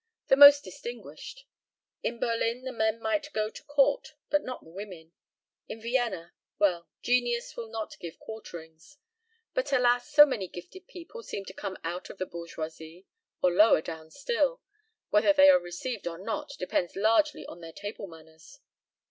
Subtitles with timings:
[0.29, 1.45] the most distinguished.
[2.01, 5.11] In Berlin the men might go to court but not the women.
[5.67, 8.97] In Vienna well, genius will not give quarterings.
[9.53, 10.09] But alas!
[10.09, 13.05] so many gifted people seem to come out of the bourgeoisie,
[13.43, 14.59] or lower down still
[15.11, 18.57] whether they are received or not depends largely on their table manners."